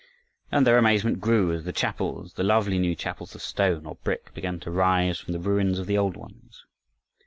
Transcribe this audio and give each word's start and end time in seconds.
And 0.51 0.65
their 0.65 0.79
amazement 0.79 1.19
grew 1.21 1.51
as 1.51 1.63
the 1.63 1.71
chapels, 1.71 2.33
the 2.33 2.41
lovely 2.41 2.79
new 2.79 2.95
chapels 2.95 3.35
of 3.35 3.43
stone 3.43 3.85
or 3.85 3.99
brick, 4.03 4.33
began 4.33 4.59
to 4.61 4.71
rise 4.71 5.19
from 5.19 5.31
the 5.33 5.39
ruins 5.39 5.77
of 5.77 5.85
the 5.85 5.99
old 5.99 6.17
ones. 6.17 6.65